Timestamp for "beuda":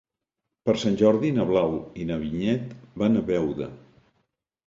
3.27-3.67